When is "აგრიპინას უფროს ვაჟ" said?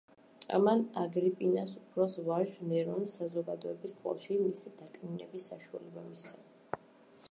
1.01-2.55